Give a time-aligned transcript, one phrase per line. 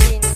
[0.00, 0.33] machine.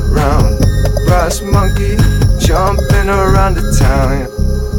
[0.00, 0.58] Round.
[1.06, 1.96] Brass monkey,
[2.38, 4.73] jumping around the town.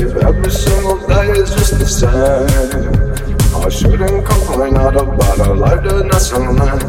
[0.00, 3.62] Every single day is just the same.
[3.62, 6.80] I shouldn't complain out about a life that some man.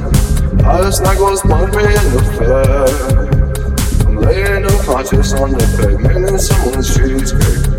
[0.63, 4.06] I just like punch me in the face.
[4.06, 7.70] I'm laying unconscious on the pavement in someone's cheesecake.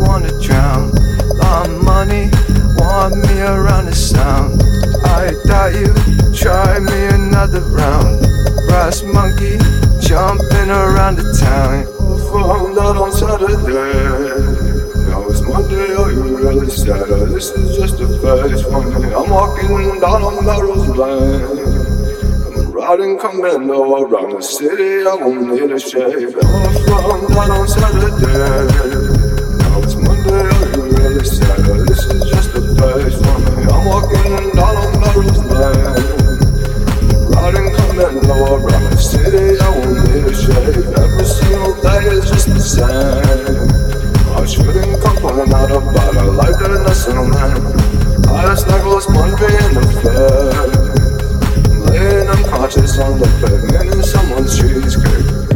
[0.00, 0.90] Wanna drown.
[1.44, 2.30] On money,
[2.76, 4.62] want me around the sound.
[5.04, 5.92] I doubt you,
[6.34, 8.20] try me another round.
[8.66, 9.58] Brass monkey,
[10.00, 11.86] jumping around the town.
[12.30, 14.68] found out on Saturday.
[15.08, 17.08] Now it's Monday, are you really sad?
[17.28, 19.12] This is just a phase for me.
[19.14, 21.78] I'm walking down on Melrose Lane.
[22.56, 26.36] I'm riding commando around the city, I won't need a shave.
[26.36, 26.42] I
[26.86, 29.07] found out on Saturday.
[31.28, 33.62] This is just a phase for me.
[33.68, 36.08] I'm walking down on Melrose Lane.
[37.28, 40.88] Riding commando around the city, I won't need a shave.
[40.96, 43.68] Every single day is just the same.
[44.32, 47.60] I shouldn't complain out about a life that doesn't man.
[48.26, 50.64] I just like was Monday in the fair.
[51.92, 55.47] Laying unconscious on the pavement in someone's cheesecake.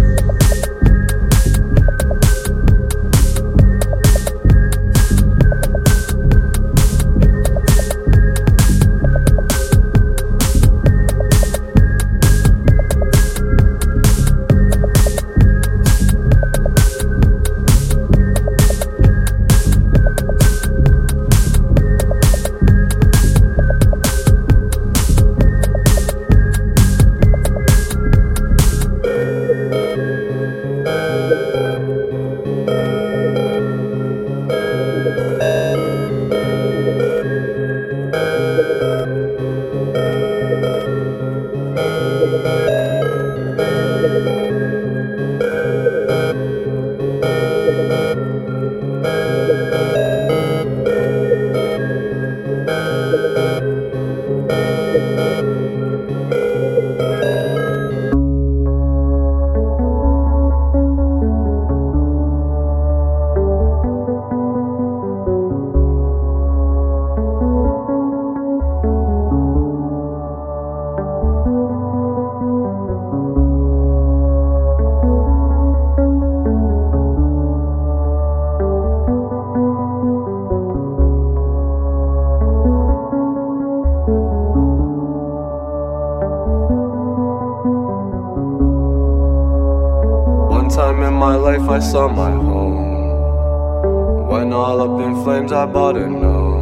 [91.83, 94.29] I saw my home.
[94.29, 96.55] When all up in flames, I bought a no.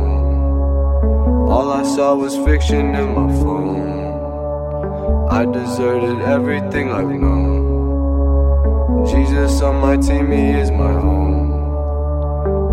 [1.46, 5.28] All I saw was fiction in my phone.
[5.28, 9.06] I deserted everything I've known.
[9.08, 11.50] Jesus on my team, he is my home.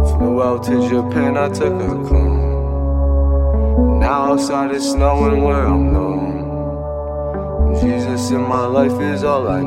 [0.08, 4.00] Flew out to Japan, I took a clone.
[4.00, 6.37] Now outside it's snowing where I'm known.
[7.82, 9.64] Jesus in my life is all I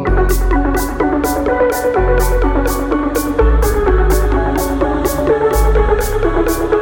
[6.66, 6.79] need.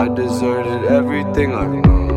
[0.00, 2.09] I deserted everything I've known.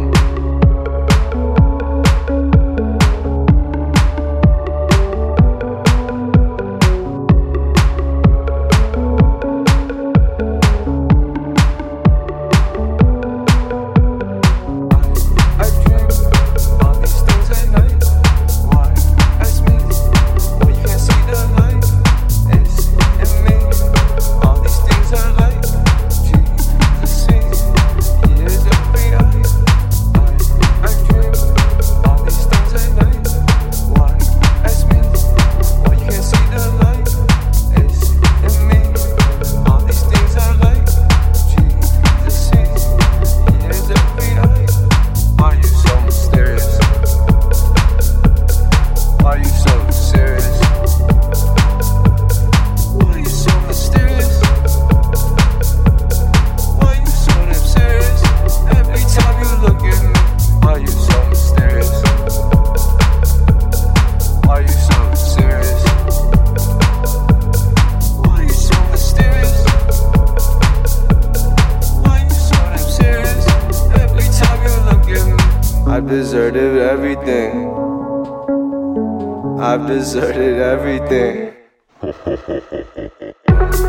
[79.65, 81.53] I've deserted everything.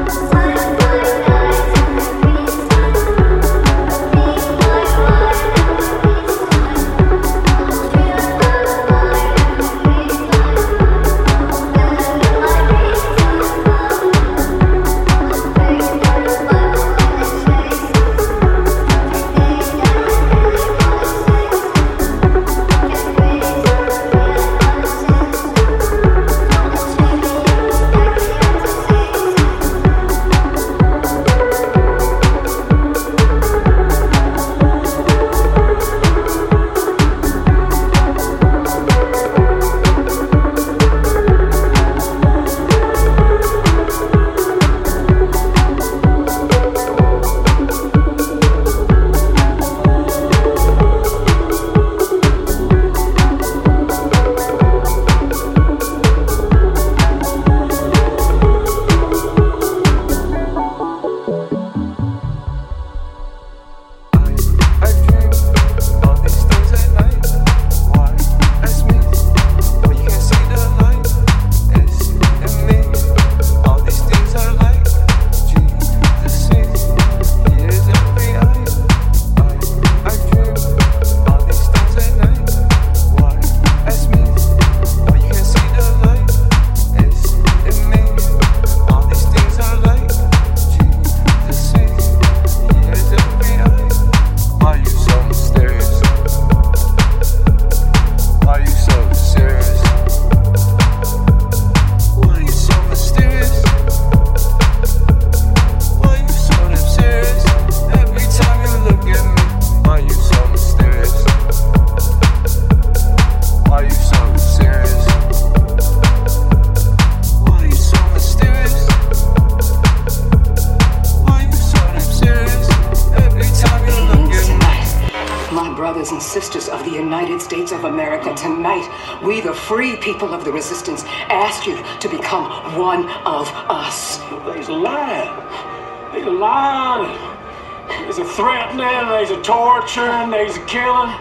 [139.24, 141.16] there's a torturing, there's a killing.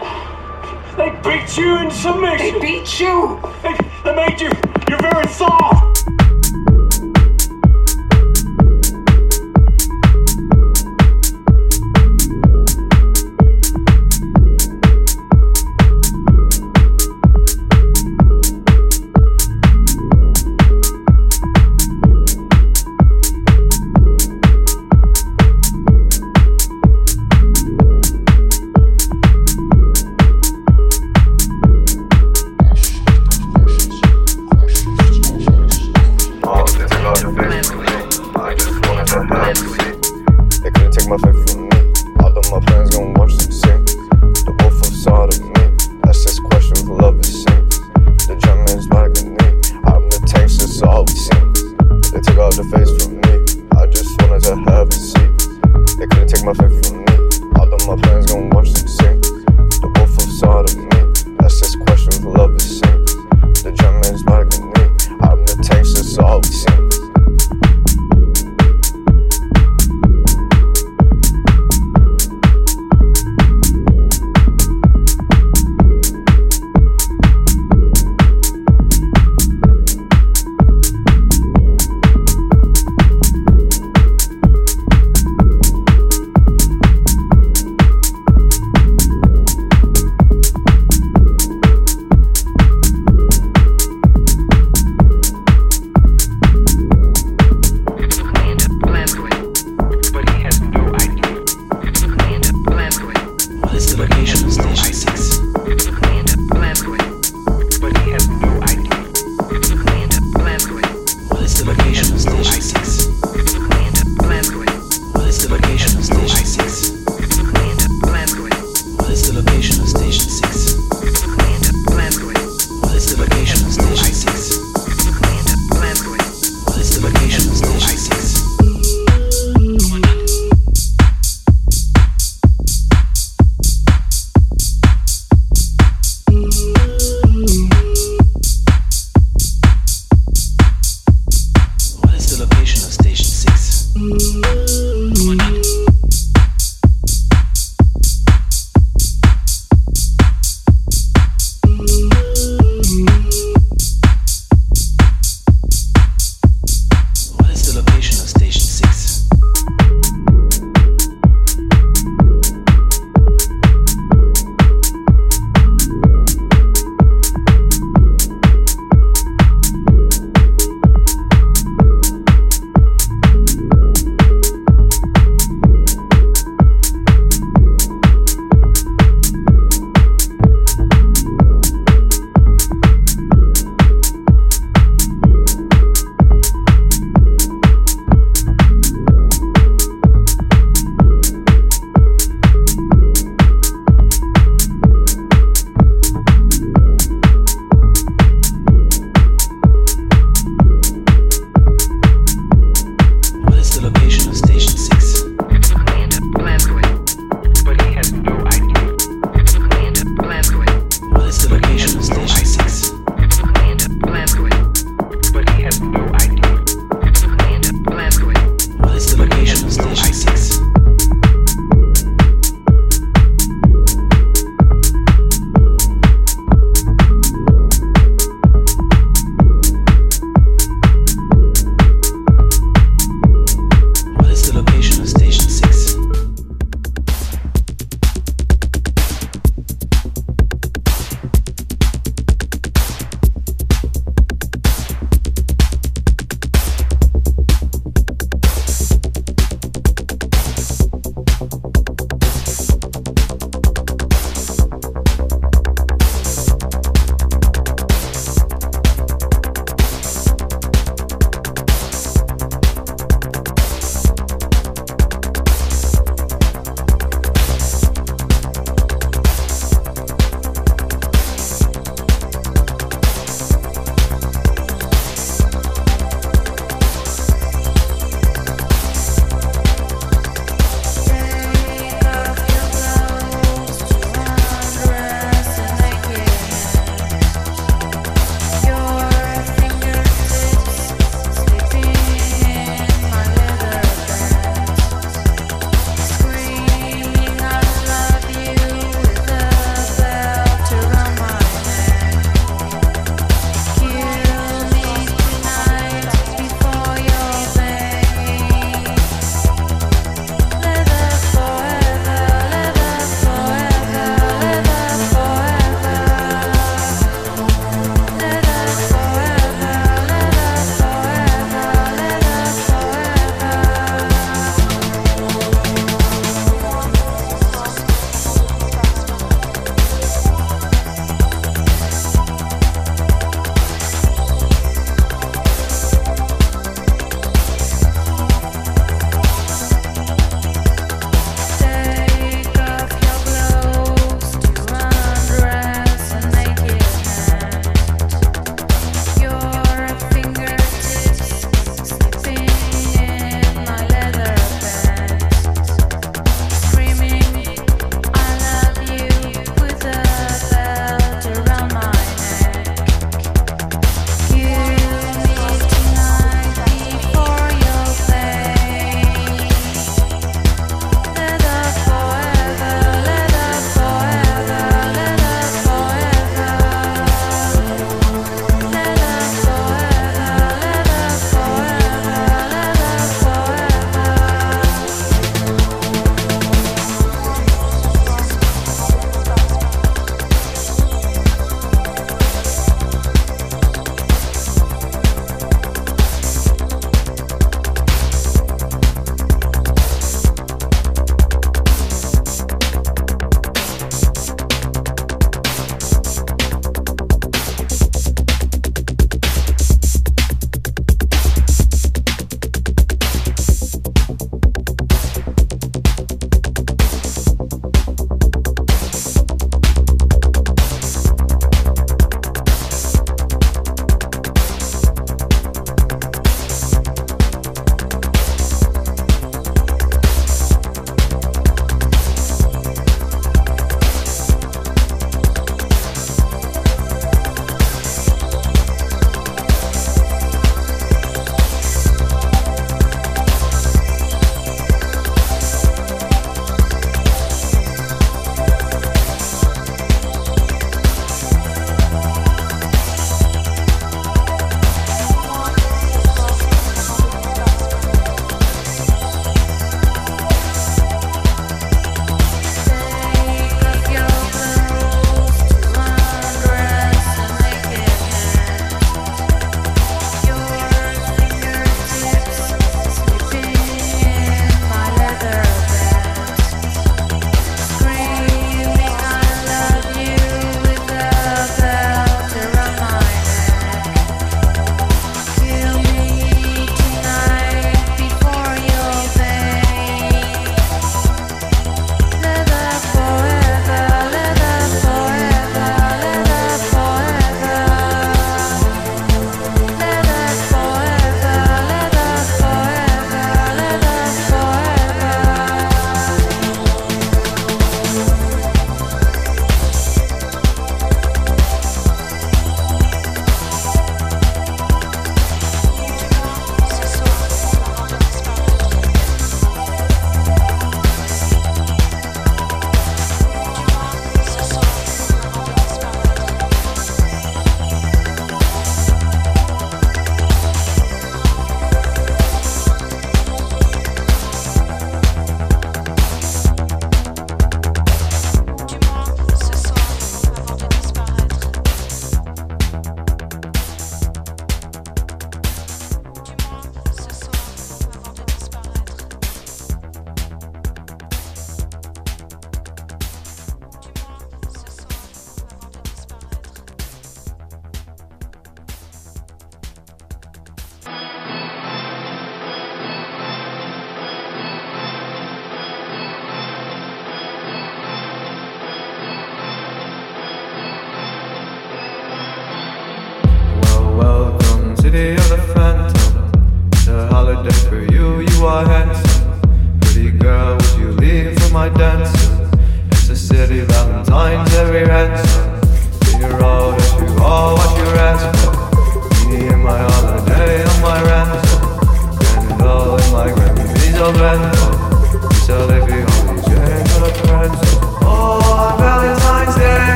[0.96, 2.54] They beat you into submission.
[2.54, 3.40] They beat you.
[3.62, 4.50] They, they made you,
[4.88, 5.81] you're very soft.